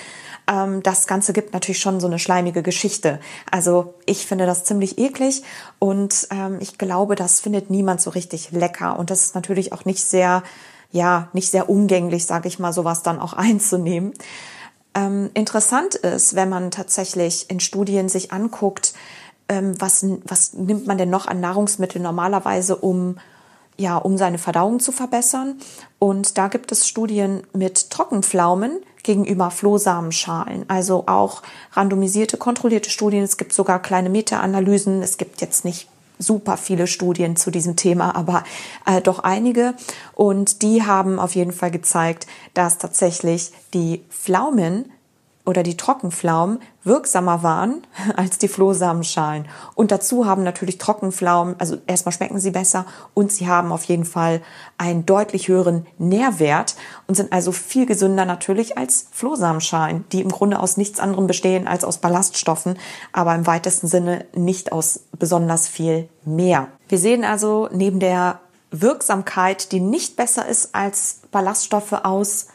Ähm, 0.46 0.82
das 0.82 1.06
Ganze 1.06 1.32
gibt 1.32 1.52
natürlich 1.52 1.80
schon 1.80 2.00
so 2.00 2.06
eine 2.06 2.18
schleimige 2.18 2.62
Geschichte. 2.62 3.20
Also 3.50 3.94
ich 4.06 4.26
finde 4.26 4.46
das 4.46 4.64
ziemlich 4.64 4.98
eklig 4.98 5.42
und 5.78 6.28
ähm, 6.30 6.58
ich 6.60 6.78
glaube, 6.78 7.16
das 7.16 7.40
findet 7.40 7.70
niemand 7.70 8.00
so 8.00 8.10
richtig 8.10 8.52
lecker. 8.52 8.98
Und 8.98 9.10
das 9.10 9.22
ist 9.22 9.34
natürlich 9.34 9.72
auch 9.72 9.84
nicht 9.84 10.04
sehr, 10.04 10.42
ja, 10.92 11.28
nicht 11.32 11.50
sehr 11.50 11.68
umgänglich, 11.68 12.26
sage 12.26 12.48
ich 12.48 12.58
mal, 12.58 12.72
sowas 12.72 13.02
dann 13.02 13.18
auch 13.18 13.32
einzunehmen. 13.34 14.12
Ähm, 14.94 15.30
interessant 15.34 15.94
ist, 15.96 16.34
wenn 16.36 16.48
man 16.48 16.70
tatsächlich 16.70 17.50
in 17.50 17.60
Studien 17.60 18.08
sich 18.08 18.32
anguckt, 18.32 18.94
ähm, 19.48 19.74
was, 19.78 20.04
was 20.24 20.54
nimmt 20.54 20.86
man 20.86 20.98
denn 20.98 21.10
noch 21.10 21.26
an 21.26 21.40
Nahrungsmitteln 21.40 22.02
normalerweise, 22.02 22.76
um 22.76 23.16
ja, 23.78 23.98
um 23.98 24.16
seine 24.16 24.38
Verdauung 24.38 24.80
zu 24.80 24.90
verbessern. 24.90 25.58
Und 25.98 26.38
da 26.38 26.48
gibt 26.48 26.72
es 26.72 26.88
Studien 26.88 27.42
mit 27.52 27.90
Trockenpflaumen 27.90 28.80
gegenüber 29.06 29.50
Flohsamenschalen. 29.50 30.68
Also 30.68 31.04
auch 31.06 31.42
randomisierte, 31.72 32.36
kontrollierte 32.36 32.90
Studien. 32.90 33.22
Es 33.22 33.38
gibt 33.38 33.54
sogar 33.54 33.80
kleine 33.80 34.10
Meta-Analysen. 34.10 35.02
Es 35.02 35.16
gibt 35.16 35.40
jetzt 35.40 35.64
nicht 35.64 35.88
super 36.18 36.56
viele 36.56 36.86
Studien 36.86 37.36
zu 37.36 37.50
diesem 37.50 37.76
Thema, 37.76 38.14
aber 38.14 38.44
äh, 38.84 39.00
doch 39.00 39.20
einige. 39.20 39.74
Und 40.14 40.62
die 40.62 40.82
haben 40.82 41.18
auf 41.18 41.34
jeden 41.34 41.52
Fall 41.52 41.70
gezeigt, 41.70 42.26
dass 42.52 42.78
tatsächlich 42.78 43.52
die 43.72 44.02
Pflaumen 44.10 44.90
oder 45.46 45.62
die 45.62 45.76
Trockenpflaumen 45.76 46.58
wirksamer 46.82 47.42
waren 47.42 47.82
als 48.16 48.38
die 48.38 48.48
Flohsamenschalen. 48.48 49.46
Und 49.74 49.90
dazu 49.90 50.26
haben 50.26 50.42
natürlich 50.42 50.78
Trockenpflaumen, 50.78 51.54
also 51.58 51.78
erstmal 51.86 52.12
schmecken 52.12 52.38
sie 52.38 52.50
besser 52.50 52.84
und 53.14 53.32
sie 53.32 53.48
haben 53.48 53.72
auf 53.72 53.84
jeden 53.84 54.04
Fall 54.04 54.42
einen 54.76 55.06
deutlich 55.06 55.48
höheren 55.48 55.86
Nährwert 55.98 56.76
und 57.06 57.14
sind 57.14 57.32
also 57.32 57.52
viel 57.52 57.86
gesünder 57.86 58.24
natürlich 58.24 58.76
als 58.76 59.06
Flohsamenschalen, 59.12 60.04
die 60.12 60.20
im 60.20 60.30
Grunde 60.30 60.60
aus 60.60 60.76
nichts 60.76 61.00
anderem 61.00 61.26
bestehen 61.26 61.66
als 61.66 61.84
aus 61.84 61.98
Ballaststoffen, 61.98 62.78
aber 63.12 63.34
im 63.34 63.46
weitesten 63.46 63.86
Sinne 63.86 64.26
nicht 64.34 64.72
aus 64.72 65.00
besonders 65.18 65.68
viel 65.68 66.08
mehr. 66.24 66.68
Wir 66.88 66.98
sehen 66.98 67.24
also 67.24 67.68
neben 67.72 68.00
der 68.00 68.40
Wirksamkeit, 68.70 69.72
die 69.72 69.80
nicht 69.80 70.16
besser 70.16 70.46
ist 70.46 70.74
als 70.74 71.20
Ballaststoffe 71.30 71.92
aus 71.92 72.48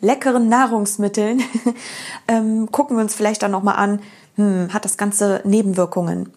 leckeren 0.00 0.48
Nahrungsmitteln 0.48 1.42
ähm, 2.28 2.70
gucken 2.70 2.96
wir 2.96 3.02
uns 3.02 3.14
vielleicht 3.14 3.42
dann 3.42 3.50
nochmal 3.50 3.76
an, 3.76 4.00
hm, 4.36 4.72
hat 4.72 4.84
das 4.84 4.96
Ganze 4.96 5.40
Nebenwirkungen? 5.44 6.32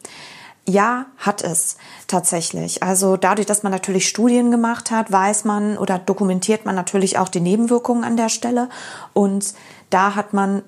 Ja, 0.66 1.08
hat 1.18 1.44
es 1.44 1.78
tatsächlich. 2.06 2.84
Also 2.84 3.18
dadurch, 3.18 3.48
dass 3.48 3.64
man 3.64 3.72
natürlich 3.72 4.08
Studien 4.08 4.52
gemacht 4.52 4.92
hat, 4.92 5.12
weiß 5.12 5.46
man 5.46 5.78
oder 5.78 5.98
dokumentiert 5.98 6.66
man 6.66 6.76
natürlich 6.76 7.18
auch 7.18 7.28
die 7.28 7.40
Nebenwirkungen 7.40 8.04
an 8.04 8.18
der 8.18 8.30
Stelle. 8.30 8.70
Und 9.14 9.56
da 9.90 10.14
hat 10.14 10.34
man 10.34 10.62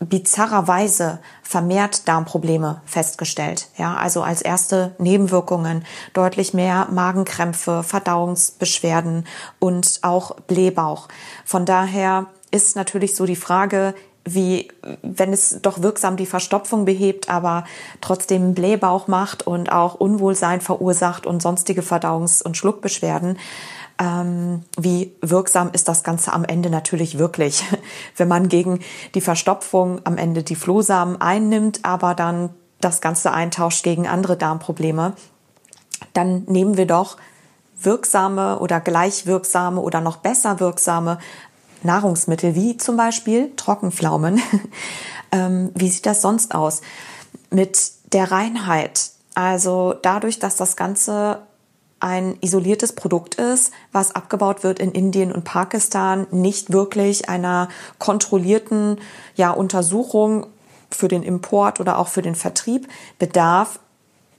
bizarrerweise 0.00 1.20
vermehrt 1.42 2.08
Darmprobleme 2.08 2.82
festgestellt. 2.84 3.68
Ja, 3.76 3.94
also 3.94 4.22
als 4.22 4.42
erste 4.42 4.94
Nebenwirkungen 4.98 5.84
deutlich 6.12 6.54
mehr 6.54 6.88
Magenkrämpfe, 6.90 7.82
Verdauungsbeschwerden 7.82 9.26
und 9.58 10.00
auch 10.02 10.32
Blähbauch. 10.40 11.08
Von 11.44 11.64
daher 11.64 12.26
ist 12.50 12.76
natürlich 12.76 13.14
so 13.14 13.26
die 13.26 13.36
Frage, 13.36 13.94
wie, 14.26 14.68
wenn 15.02 15.32
es 15.32 15.60
doch 15.60 15.82
wirksam 15.82 16.16
die 16.16 16.26
Verstopfung 16.26 16.84
behebt, 16.84 17.28
aber 17.28 17.64
trotzdem 18.00 18.54
Blähbauch 18.54 19.06
macht 19.06 19.46
und 19.46 19.70
auch 19.70 19.94
Unwohlsein 19.94 20.60
verursacht 20.60 21.26
und 21.26 21.42
sonstige 21.42 21.82
Verdauungs- 21.82 22.42
und 22.42 22.56
Schluckbeschwerden, 22.56 23.38
ähm, 23.98 24.62
wie 24.76 25.14
wirksam 25.20 25.70
ist 25.72 25.88
das 25.88 26.02
Ganze 26.02 26.32
am 26.32 26.44
Ende 26.44 26.70
natürlich 26.70 27.18
wirklich, 27.18 27.64
wenn 28.16 28.28
man 28.28 28.48
gegen 28.48 28.80
die 29.14 29.20
Verstopfung 29.20 30.00
am 30.04 30.16
Ende 30.16 30.42
die 30.42 30.56
Flohsamen 30.56 31.20
einnimmt, 31.20 31.80
aber 31.84 32.14
dann 32.14 32.50
das 32.80 33.00
Ganze 33.00 33.32
eintauscht 33.32 33.82
gegen 33.82 34.06
andere 34.06 34.36
Darmprobleme, 34.36 35.14
dann 36.12 36.44
nehmen 36.46 36.76
wir 36.76 36.86
doch 36.86 37.16
wirksame 37.80 38.58
oder 38.58 38.80
gleich 38.80 39.26
wirksame 39.26 39.80
oder 39.80 40.00
noch 40.00 40.16
besser 40.16 40.60
wirksame 40.60 41.18
Nahrungsmittel, 41.82 42.54
wie 42.54 42.76
zum 42.76 42.96
Beispiel 42.96 43.52
Trockenpflaumen. 43.56 44.40
ähm, 45.32 45.70
wie 45.74 45.88
sieht 45.88 46.06
das 46.06 46.22
sonst 46.22 46.54
aus? 46.54 46.80
Mit 47.50 47.78
der 48.12 48.30
Reinheit. 48.30 49.10
Also 49.34 49.94
dadurch, 50.00 50.38
dass 50.38 50.56
das 50.56 50.76
Ganze 50.76 51.42
ein 52.04 52.36
isoliertes 52.42 52.92
Produkt 52.92 53.36
ist, 53.36 53.72
was 53.90 54.14
abgebaut 54.14 54.62
wird 54.62 54.78
in 54.78 54.92
Indien 54.92 55.32
und 55.32 55.44
Pakistan, 55.44 56.26
nicht 56.30 56.70
wirklich 56.70 57.30
einer 57.30 57.70
kontrollierten 57.98 58.98
ja, 59.36 59.50
Untersuchung 59.50 60.46
für 60.90 61.08
den 61.08 61.22
Import 61.22 61.80
oder 61.80 61.98
auch 61.98 62.08
für 62.08 62.20
den 62.20 62.34
Vertrieb 62.34 62.88
bedarf, 63.18 63.80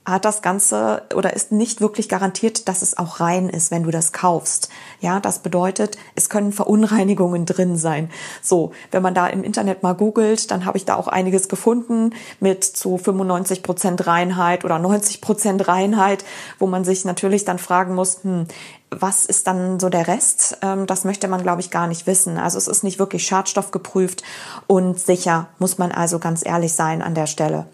hat 0.06 0.24
das 0.24 0.40
Ganze 0.40 1.02
oder 1.14 1.34
ist 1.34 1.50
nicht 1.50 1.80
wirklich 1.80 2.08
garantiert, 2.08 2.68
dass 2.68 2.80
es 2.80 2.96
auch 2.96 3.18
rein 3.18 3.48
ist, 3.48 3.72
wenn 3.72 3.82
du 3.82 3.90
das 3.90 4.12
kaufst. 4.12 4.68
Ja, 5.00 5.18
das 5.18 5.40
bedeutet, 5.40 5.98
es 6.14 6.30
können 6.30 6.52
Verunreinigungen 6.52 7.44
drin 7.46 7.76
sein. 7.76 8.10
So, 8.40 8.70
wenn 8.92 9.02
man 9.02 9.14
da 9.14 9.26
im 9.26 9.42
Internet 9.42 9.82
mal 9.82 9.94
googelt, 9.94 10.50
dann 10.52 10.64
habe 10.64 10.78
ich 10.78 10.84
da 10.84 10.94
auch 10.94 11.08
einiges 11.08 11.48
gefunden 11.48 12.14
mit 12.38 12.62
zu 12.62 12.96
95 12.96 13.64
Prozent 13.64 14.06
Reinheit 14.06 14.64
oder 14.64 14.78
90 14.78 15.20
Prozent 15.20 15.66
Reinheit, 15.66 16.24
wo 16.60 16.68
man 16.68 16.84
sich 16.84 17.04
natürlich 17.04 17.44
dann 17.44 17.58
fragen 17.58 17.94
muss, 17.94 18.22
hm, 18.22 18.46
was 18.90 19.26
ist 19.26 19.46
dann 19.46 19.80
so 19.80 19.88
der 19.88 20.06
Rest? 20.06 20.58
Ähm, 20.62 20.86
das 20.86 21.04
möchte 21.04 21.28
man, 21.28 21.42
glaube 21.42 21.60
ich, 21.60 21.70
gar 21.70 21.86
nicht 21.86 22.06
wissen. 22.06 22.38
Also 22.38 22.58
es 22.58 22.68
ist 22.68 22.84
nicht 22.84 22.98
wirklich 22.98 23.26
schadstoffgeprüft 23.26 24.22
und 24.66 24.98
sicher, 24.98 25.48
muss 25.58 25.78
man 25.78 25.92
also 25.92 26.18
ganz 26.18 26.44
ehrlich 26.44 26.72
sein 26.72 27.02
an 27.02 27.14
der 27.14 27.26
Stelle. 27.26 27.66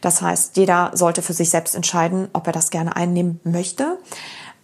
Das 0.00 0.20
heißt, 0.20 0.56
jeder 0.56 0.90
sollte 0.94 1.22
für 1.22 1.32
sich 1.32 1.50
selbst 1.50 1.74
entscheiden, 1.74 2.28
ob 2.32 2.46
er 2.46 2.52
das 2.52 2.70
gerne 2.70 2.96
einnehmen 2.96 3.40
möchte. 3.44 3.98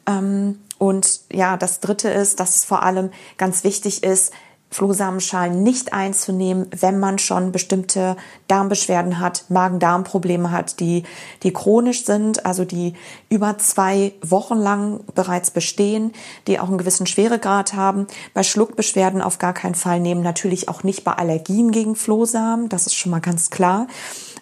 Ähm, 0.06 0.60
und 0.78 1.20
ja, 1.32 1.56
das 1.56 1.80
Dritte 1.80 2.10
ist, 2.10 2.40
dass 2.40 2.56
es 2.56 2.64
vor 2.64 2.82
allem 2.82 3.10
ganz 3.38 3.64
wichtig 3.64 4.02
ist, 4.02 4.32
Flohsamenschalen 4.74 5.62
nicht 5.62 5.92
einzunehmen, 5.92 6.66
wenn 6.76 6.98
man 6.98 7.18
schon 7.18 7.52
bestimmte 7.52 8.16
Darmbeschwerden 8.48 9.20
hat, 9.20 9.44
Magen-Darm-Probleme 9.48 10.50
hat, 10.50 10.80
die, 10.80 11.04
die 11.44 11.52
chronisch 11.52 12.04
sind, 12.04 12.44
also 12.44 12.64
die 12.64 12.94
über 13.28 13.56
zwei 13.58 14.14
Wochen 14.20 14.56
lang 14.56 14.98
bereits 15.14 15.52
bestehen, 15.52 16.12
die 16.48 16.58
auch 16.58 16.66
einen 16.66 16.78
gewissen 16.78 17.06
Schweregrad 17.06 17.74
haben. 17.74 18.08
Bei 18.32 18.42
Schluckbeschwerden 18.42 19.22
auf 19.22 19.38
gar 19.38 19.52
keinen 19.52 19.76
Fall 19.76 20.00
nehmen, 20.00 20.22
natürlich 20.22 20.68
auch 20.68 20.82
nicht 20.82 21.04
bei 21.04 21.12
Allergien 21.12 21.70
gegen 21.70 21.94
Flohsamen, 21.94 22.68
das 22.68 22.86
ist 22.86 22.96
schon 22.96 23.12
mal 23.12 23.20
ganz 23.20 23.50
klar. 23.50 23.86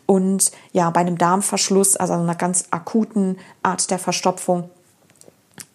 Und 0.06 0.50
ja, 0.72 0.88
bei 0.88 1.00
einem 1.00 1.18
Darmverschluss, 1.18 1.96
also 1.96 2.14
einer 2.14 2.36
ganz 2.36 2.68
akuten 2.70 3.36
Art 3.62 3.90
der 3.90 3.98
Verstopfung, 3.98 4.70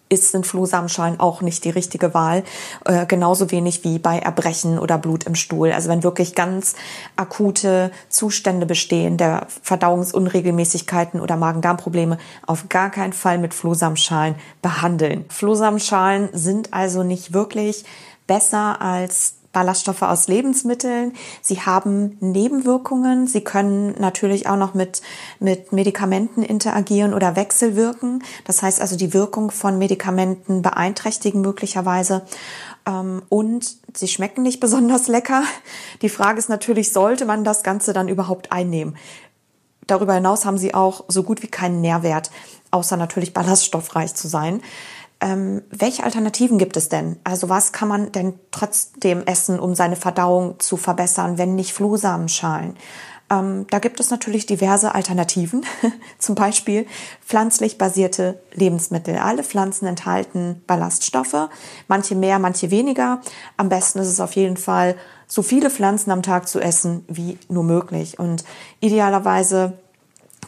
ist, 0.10 0.32
sind 0.32 0.48
Flohsamenschalen 0.48 1.20
auch 1.20 1.42
nicht 1.42 1.64
die 1.66 1.70
richtige 1.70 2.14
Wahl. 2.14 2.44
Äh, 2.86 3.06
genauso 3.06 3.52
wenig 3.52 3.84
wie 3.84 4.00
bei 4.00 4.20
Erbrechen 4.20 4.80
oder 4.80 4.98
Blut 4.98 5.26
im 5.26 5.36
Stuhl. 5.36 5.72
Also 5.72 5.90
wenn 5.90 6.04
wirklich 6.04 6.36
ganz 6.36 6.76
akute 7.16 7.92
Zustände 8.10 8.66
bestehen, 8.66 9.18
der 9.18 9.48
Verdauungsunregelmäßigkeiten 9.62 11.20
oder 11.20 11.38
Magen-Darm-Probleme, 11.38 12.18
auf 12.46 12.70
gar 12.70 12.90
keinen 12.90 13.14
Fall 13.14 13.38
mit 13.38 13.54
Flohsamenschalen 13.54 14.36
behandeln. 14.62 15.26
Flohsamenschalen 15.30 16.30
sind 16.34 16.74
also 16.74 17.04
nicht 17.04 17.34
wirklich 17.34 17.84
besser 18.28 18.82
als 18.82 19.36
Ballaststoffe 19.58 20.04
aus 20.04 20.28
Lebensmitteln. 20.28 21.14
Sie 21.42 21.62
haben 21.62 22.16
Nebenwirkungen. 22.20 23.26
Sie 23.26 23.42
können 23.42 23.96
natürlich 23.98 24.48
auch 24.48 24.56
noch 24.56 24.76
mit, 24.76 25.02
mit 25.40 25.72
Medikamenten 25.72 26.44
interagieren 26.44 27.16
oder 27.16 27.36
wechselwirken. 27.36 28.24
Das 28.46 28.62
heißt 28.62 28.80
also, 28.80 28.96
die 28.96 29.16
Wirkung 29.16 29.50
von 29.50 29.80
Medikamenten 29.80 30.62
beeinträchtigen 30.62 31.42
möglicherweise. 31.42 32.22
Ähm, 32.86 33.24
und 33.30 33.78
sie 33.96 34.08
schmecken 34.08 34.44
nicht 34.44 34.60
besonders 34.60 35.08
lecker. 35.08 35.42
Die 36.04 36.10
Frage 36.10 36.38
ist 36.38 36.50
natürlich, 36.50 36.94
sollte 36.94 37.26
man 37.26 37.44
das 37.44 37.64
Ganze 37.64 37.94
dann 37.94 38.10
überhaupt 38.10 38.52
einnehmen? 38.52 38.96
Darüber 39.88 40.14
hinaus 40.14 40.46
haben 40.46 40.60
sie 40.60 40.76
auch 40.76 41.06
so 41.08 41.24
gut 41.24 41.42
wie 41.42 41.48
keinen 41.48 41.82
Nährwert, 41.82 42.30
außer 42.70 42.96
natürlich 42.96 43.34
ballaststoffreich 43.34 44.14
zu 44.14 44.28
sein. 44.28 44.62
Ähm, 45.20 45.64
welche 45.72 46.04
Alternativen 46.04 46.58
gibt 46.58 46.78
es 46.78 46.90
denn? 46.90 47.18
Also 47.24 47.50
was 47.50 47.72
kann 47.72 47.88
man 47.88 48.12
denn 48.12 48.36
trotzdem 48.52 49.24
essen, 49.26 49.60
um 49.60 49.74
seine 49.74 49.96
Verdauung 49.96 50.60
zu 50.60 50.78
verbessern, 50.78 51.38
wenn 51.38 51.56
nicht 51.56 51.74
Flohsamenschalen? 51.74 52.78
Ähm, 53.30 53.66
da 53.70 53.80
gibt 53.80 54.00
es 54.00 54.10
natürlich 54.10 54.46
diverse 54.46 54.96
Alternativen, 54.96 55.66
zum 56.18 56.36
Beispiel 56.36 56.86
pflanzlich 57.26 57.78
basierte 57.78 58.40
Lebensmittel. 58.54 59.18
Alle 59.18 59.44
Pflanzen 59.44 59.86
enthalten 59.86 60.64
Ballaststoffe, 60.66 61.50
manche 61.88 62.16
mehr, 62.16 62.40
manche 62.40 62.72
weniger. 62.72 63.22
Am 63.58 63.70
besten 63.70 64.00
ist 64.00 64.08
es 64.08 64.20
auf 64.20 64.34
jeden 64.34 64.58
Fall, 64.58 64.96
so 65.28 65.42
viele 65.42 65.70
Pflanzen 65.70 66.12
am 66.12 66.24
Tag 66.24 66.48
zu 66.48 66.62
essen 66.62 67.04
wie 67.10 67.38
nur 67.50 67.64
möglich 67.64 68.18
und 68.18 68.46
idealerweise 68.80 69.74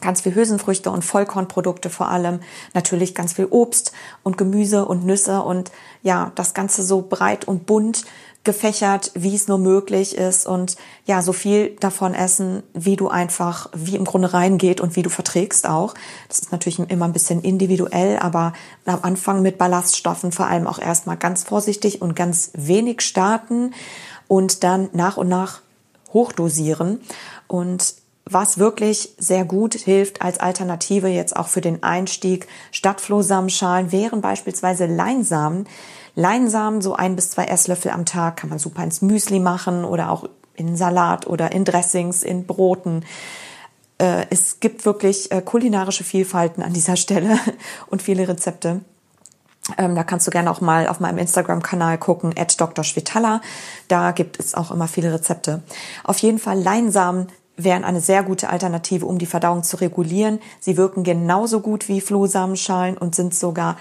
ganz 0.00 0.22
viel 0.22 0.34
Hülsenfrüchte 0.34 0.90
und 0.90 1.04
Vollkornprodukte 1.04 1.90
vor 1.90 2.08
allem, 2.08 2.40
natürlich 2.74 3.14
ganz 3.14 3.34
viel 3.34 3.46
Obst 3.50 3.92
und 4.22 4.38
Gemüse 4.38 4.84
und 4.84 5.04
Nüsse 5.04 5.42
und 5.42 5.70
ja, 6.02 6.32
das 6.34 6.54
Ganze 6.54 6.82
so 6.82 7.02
breit 7.02 7.46
und 7.46 7.66
bunt 7.66 8.04
gefächert, 8.42 9.12
wie 9.14 9.34
es 9.34 9.48
nur 9.48 9.58
möglich 9.58 10.16
ist. 10.16 10.46
Und 10.46 10.76
ja, 11.04 11.20
so 11.20 11.32
viel 11.32 11.76
davon 11.80 12.14
essen, 12.14 12.62
wie 12.72 12.96
du 12.96 13.08
einfach, 13.08 13.68
wie 13.74 13.96
im 13.96 14.04
Grunde 14.04 14.32
reingeht 14.32 14.80
und 14.80 14.96
wie 14.96 15.02
du 15.02 15.10
verträgst 15.10 15.68
auch. 15.68 15.94
Das 16.28 16.38
ist 16.38 16.52
natürlich 16.52 16.78
immer 16.78 17.04
ein 17.04 17.12
bisschen 17.12 17.42
individuell, 17.42 18.18
aber 18.18 18.54
am 18.86 19.00
Anfang 19.02 19.42
mit 19.42 19.58
Ballaststoffen 19.58 20.32
vor 20.32 20.46
allem 20.46 20.66
auch 20.66 20.78
erstmal 20.78 21.18
ganz 21.18 21.44
vorsichtig 21.44 22.00
und 22.00 22.16
ganz 22.16 22.50
wenig 22.54 23.02
starten 23.02 23.74
und 24.26 24.64
dann 24.64 24.88
nach 24.92 25.16
und 25.18 25.28
nach 25.28 25.60
hochdosieren. 26.12 27.00
Und 27.46 27.94
was 28.32 28.58
wirklich 28.58 29.14
sehr 29.18 29.44
gut 29.44 29.74
hilft 29.74 30.22
als 30.22 30.38
Alternative 30.38 31.08
jetzt 31.08 31.36
auch 31.36 31.48
für 31.48 31.60
den 31.60 31.82
Einstieg 31.82 32.46
statt 32.72 33.00
Flohsamenschalen 33.00 33.92
wären 33.92 34.20
beispielsweise 34.20 34.86
Leinsamen. 34.86 35.66
Leinsamen, 36.14 36.80
so 36.80 36.94
ein 36.94 37.16
bis 37.16 37.30
zwei 37.30 37.44
Esslöffel 37.44 37.90
am 37.90 38.04
Tag, 38.04 38.36
kann 38.36 38.50
man 38.50 38.58
super 38.58 38.82
ins 38.82 39.02
Müsli 39.02 39.38
machen 39.38 39.84
oder 39.84 40.10
auch 40.10 40.28
in 40.54 40.76
Salat 40.76 41.26
oder 41.26 41.52
in 41.52 41.64
Dressings, 41.64 42.22
in 42.22 42.46
Broten. 42.46 43.04
Äh, 43.98 44.26
es 44.30 44.60
gibt 44.60 44.84
wirklich 44.84 45.30
äh, 45.32 45.40
kulinarische 45.40 46.04
Vielfalten 46.04 46.62
an 46.62 46.72
dieser 46.72 46.96
Stelle 47.04 47.38
und 47.86 48.02
viele 48.02 48.28
Rezepte. 48.28 48.80
Ähm, 49.78 49.94
da 49.94 50.04
kannst 50.04 50.26
du 50.26 50.30
gerne 50.30 50.50
auch 50.50 50.60
mal 50.60 50.88
auf 50.88 51.00
meinem 51.00 51.18
Instagram-Kanal 51.18 51.98
gucken, 51.98 52.34
at 52.36 52.60
Dr. 52.60 52.84
Schwitala. 52.84 53.40
Da 53.88 54.12
gibt 54.12 54.40
es 54.40 54.54
auch 54.54 54.70
immer 54.70 54.88
viele 54.88 55.12
Rezepte. 55.12 55.62
Auf 56.02 56.18
jeden 56.18 56.38
Fall 56.38 56.60
Leinsamen 56.60 57.28
wären 57.64 57.84
eine 57.84 58.00
sehr 58.00 58.22
gute 58.22 58.50
Alternative, 58.50 59.06
um 59.06 59.18
die 59.18 59.26
Verdauung 59.26 59.62
zu 59.62 59.76
regulieren. 59.76 60.40
Sie 60.60 60.76
wirken 60.76 61.04
genauso 61.04 61.60
gut 61.60 61.88
wie 61.88 62.00
Flohsamenschalen 62.00 62.96
und 62.98 63.14
sind 63.14 63.34
sogar 63.34 63.76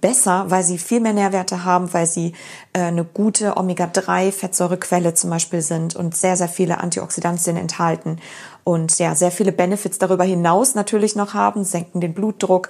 besser, 0.00 0.44
weil 0.48 0.62
sie 0.62 0.78
viel 0.78 1.00
mehr 1.00 1.12
Nährwerte 1.12 1.64
haben, 1.64 1.92
weil 1.92 2.06
sie 2.06 2.32
äh, 2.72 2.82
eine 2.82 3.04
gute 3.04 3.56
Omega-3-Fettsäurequelle 3.56 5.14
zum 5.14 5.30
Beispiel 5.30 5.60
sind 5.60 5.96
und 5.96 6.16
sehr, 6.16 6.36
sehr 6.36 6.48
viele 6.48 6.78
Antioxidantien 6.78 7.56
enthalten 7.56 8.18
und 8.64 8.98
ja, 8.98 9.14
sehr 9.14 9.30
viele 9.30 9.52
Benefits 9.52 9.98
darüber 9.98 10.24
hinaus 10.24 10.74
natürlich 10.74 11.16
noch 11.16 11.34
haben, 11.34 11.64
senken 11.64 12.00
den 12.00 12.14
Blutdruck, 12.14 12.68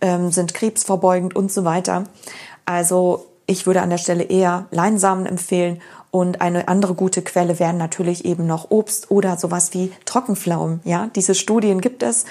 ähm, 0.00 0.30
sind 0.30 0.54
krebsvorbeugend 0.54 1.34
und 1.34 1.50
so 1.50 1.64
weiter. 1.64 2.04
Also 2.64 3.26
ich 3.46 3.66
würde 3.66 3.80
an 3.80 3.90
der 3.90 3.98
Stelle 3.98 4.24
eher 4.24 4.66
Leinsamen 4.70 5.24
empfehlen 5.24 5.80
und 6.10 6.40
eine 6.40 6.68
andere 6.68 6.94
gute 6.94 7.22
Quelle 7.22 7.58
wären 7.58 7.76
natürlich 7.76 8.24
eben 8.24 8.46
noch 8.46 8.70
Obst 8.70 9.10
oder 9.10 9.36
sowas 9.36 9.74
wie 9.74 9.92
Trockenpflaumen. 10.04 10.80
Ja, 10.84 11.10
diese 11.14 11.34
Studien 11.34 11.80
gibt 11.80 12.02
es. 12.02 12.24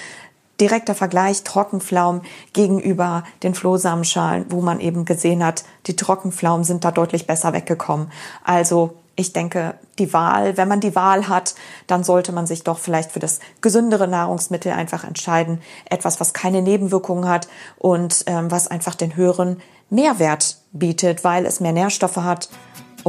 Direkter 0.60 0.96
Vergleich 0.96 1.44
Trockenpflaumen 1.44 2.22
gegenüber 2.52 3.22
den 3.44 3.54
Flohsamenschalen, 3.54 4.46
wo 4.50 4.60
man 4.60 4.80
eben 4.80 5.04
gesehen 5.04 5.44
hat, 5.44 5.62
die 5.86 5.94
Trockenpflaumen 5.94 6.64
sind 6.64 6.84
da 6.84 6.90
deutlich 6.90 7.28
besser 7.28 7.52
weggekommen. 7.52 8.10
Also 8.42 8.94
ich 9.14 9.32
denke, 9.32 9.74
die 9.98 10.12
Wahl, 10.12 10.56
wenn 10.56 10.68
man 10.68 10.80
die 10.80 10.94
Wahl 10.96 11.28
hat, 11.28 11.54
dann 11.86 12.02
sollte 12.02 12.32
man 12.32 12.46
sich 12.46 12.64
doch 12.64 12.78
vielleicht 12.78 13.12
für 13.12 13.20
das 13.20 13.38
gesündere 13.60 14.08
Nahrungsmittel 14.08 14.72
einfach 14.72 15.04
entscheiden. 15.04 15.60
Etwas, 15.88 16.18
was 16.18 16.32
keine 16.32 16.62
Nebenwirkungen 16.62 17.28
hat 17.28 17.48
und 17.78 18.24
ähm, 18.26 18.50
was 18.50 18.68
einfach 18.68 18.96
den 18.96 19.14
höheren 19.14 19.60
Mehrwert 19.90 20.58
bietet, 20.72 21.24
weil 21.24 21.46
es 21.46 21.60
mehr 21.60 21.72
Nährstoffe 21.72 22.18
hat 22.18 22.48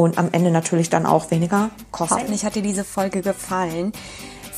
und 0.02 0.18
am 0.18 0.30
Ende 0.32 0.52
natürlich 0.52 0.90
dann 0.90 1.06
auch 1.06 1.32
weniger 1.32 1.70
kostet. 1.92 2.18
Hoffentlich 2.20 2.46
hat 2.46 2.56
dir 2.56 2.62
diese 2.62 2.84
Folge 2.84 3.22
gefallen. 3.22 3.92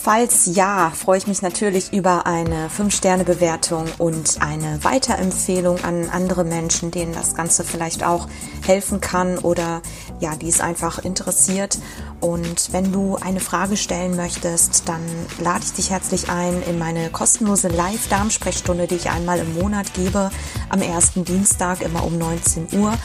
Falls 0.03 0.55
ja, 0.55 0.89
freue 0.89 1.19
ich 1.19 1.27
mich 1.27 1.43
natürlich 1.43 1.93
über 1.93 2.25
eine 2.25 2.69
5-Sterne-Bewertung 2.69 3.85
und 3.99 4.41
eine 4.41 4.83
Weiterempfehlung 4.83 5.83
an 5.83 6.09
andere 6.09 6.43
Menschen, 6.43 6.89
denen 6.89 7.13
das 7.13 7.35
Ganze 7.35 7.63
vielleicht 7.63 8.03
auch 8.03 8.27
helfen 8.65 8.99
kann 8.99 9.37
oder 9.37 9.83
ja, 10.19 10.35
die 10.35 10.49
es 10.49 10.59
einfach 10.59 10.97
interessiert. 10.97 11.77
Und 12.19 12.73
wenn 12.73 12.91
du 12.91 13.17
eine 13.17 13.39
Frage 13.39 13.77
stellen 13.77 14.15
möchtest, 14.15 14.89
dann 14.89 15.01
lade 15.39 15.65
ich 15.65 15.73
dich 15.73 15.91
herzlich 15.91 16.31
ein 16.31 16.63
in 16.63 16.79
meine 16.79 17.11
kostenlose 17.11 17.67
Live-Darmsprechstunde, 17.67 18.87
die 18.87 18.95
ich 18.95 19.11
einmal 19.11 19.37
im 19.37 19.53
Monat 19.53 19.93
gebe, 19.93 20.31
am 20.69 20.81
ersten 20.81 21.25
Dienstag 21.25 21.83
immer 21.83 22.03
um 22.03 22.17
19 22.17 22.69
Uhr. 22.73 22.97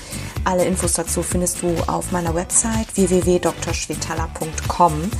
Alle 0.44 0.64
Infos 0.64 0.94
dazu 0.94 1.22
findest 1.22 1.60
du 1.60 1.74
auf 1.88 2.10
meiner 2.10 2.34
Website 2.34 2.96
www.drschwetala.com. 2.96 5.10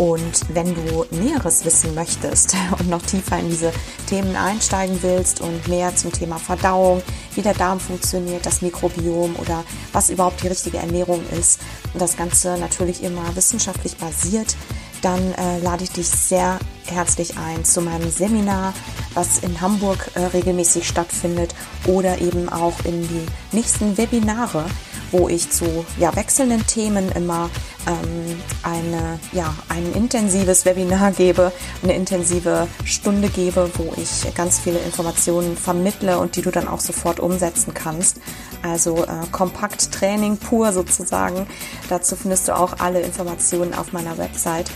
Und 0.00 0.54
wenn 0.54 0.74
du 0.74 1.04
Näheres 1.10 1.66
wissen 1.66 1.94
möchtest 1.94 2.56
und 2.78 2.88
noch 2.88 3.02
tiefer 3.02 3.38
in 3.38 3.50
diese 3.50 3.70
Themen 4.06 4.34
einsteigen 4.34 4.98
willst 5.02 5.42
und 5.42 5.68
mehr 5.68 5.94
zum 5.94 6.10
Thema 6.10 6.38
Verdauung, 6.38 7.02
wie 7.34 7.42
der 7.42 7.52
Darm 7.52 7.78
funktioniert, 7.78 8.46
das 8.46 8.62
Mikrobiom 8.62 9.36
oder 9.36 9.62
was 9.92 10.08
überhaupt 10.08 10.42
die 10.42 10.48
richtige 10.48 10.78
Ernährung 10.78 11.22
ist, 11.38 11.60
und 11.92 12.00
das 12.00 12.16
Ganze 12.16 12.56
natürlich 12.56 13.02
immer 13.02 13.36
wissenschaftlich 13.36 13.98
basiert, 13.98 14.56
dann 15.02 15.34
äh, 15.34 15.58
lade 15.58 15.84
ich 15.84 15.90
dich 15.90 16.08
sehr 16.08 16.58
herzlich 16.86 17.36
ein 17.36 17.66
zu 17.66 17.82
meinem 17.82 18.10
Seminar, 18.10 18.72
was 19.12 19.40
in 19.40 19.60
Hamburg 19.60 20.12
äh, 20.14 20.20
regelmäßig 20.20 20.88
stattfindet 20.88 21.54
oder 21.86 22.22
eben 22.22 22.48
auch 22.48 22.84
in 22.84 23.06
die 23.06 23.26
nächsten 23.52 23.98
Webinare, 23.98 24.64
wo 25.10 25.28
ich 25.28 25.50
zu 25.50 25.84
ja, 25.98 26.14
wechselnden 26.16 26.66
Themen 26.66 27.12
immer 27.12 27.50
ähm, 27.86 28.40
eine, 28.62 29.18
ja, 29.32 29.54
ein 29.68 29.92
intensives 29.94 30.64
Webinar 30.64 31.12
gebe, 31.12 31.52
eine 31.82 31.94
intensive 31.94 32.68
Stunde 32.84 33.28
gebe, 33.28 33.70
wo 33.74 33.92
ich 33.96 34.34
ganz 34.34 34.58
viele 34.58 34.78
Informationen 34.78 35.56
vermittle 35.56 36.18
und 36.18 36.36
die 36.36 36.42
du 36.42 36.50
dann 36.50 36.68
auch 36.68 36.80
sofort 36.80 37.20
umsetzen 37.20 37.74
kannst. 37.74 38.18
Also 38.62 39.04
äh, 39.04 39.26
kompakt 39.32 39.92
Training 39.92 40.36
pur 40.36 40.72
sozusagen. 40.72 41.46
Dazu 41.88 42.16
findest 42.16 42.48
du 42.48 42.56
auch 42.56 42.78
alle 42.78 43.00
Informationen 43.00 43.74
auf 43.74 43.92
meiner 43.92 44.18
Website. 44.18 44.70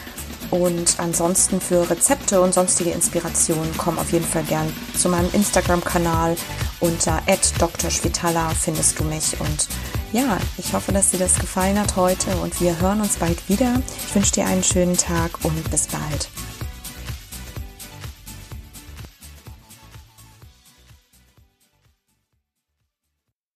Und 0.54 1.00
ansonsten 1.00 1.60
für 1.60 1.90
Rezepte 1.90 2.40
und 2.40 2.54
sonstige 2.54 2.92
Inspirationen 2.92 3.76
komm 3.76 3.98
auf 3.98 4.12
jeden 4.12 4.24
Fall 4.24 4.44
gern 4.44 4.72
zu 4.96 5.08
meinem 5.08 5.28
Instagram-Kanal 5.32 6.36
unter 6.78 7.20
@drschwitala 7.26 8.50
findest 8.50 9.00
du 9.00 9.02
mich 9.02 9.40
und 9.40 9.66
ja, 10.12 10.38
ich 10.56 10.72
hoffe, 10.72 10.92
dass 10.92 11.10
dir 11.10 11.18
das 11.18 11.40
gefallen 11.40 11.76
hat 11.76 11.96
heute 11.96 12.36
und 12.36 12.60
wir 12.60 12.80
hören 12.80 13.00
uns 13.00 13.16
bald 13.16 13.48
wieder. 13.48 13.82
Ich 14.06 14.14
wünsche 14.14 14.30
dir 14.30 14.46
einen 14.46 14.62
schönen 14.62 14.96
Tag 14.96 15.44
und 15.44 15.70
bis 15.72 15.88
bald. 15.88 16.28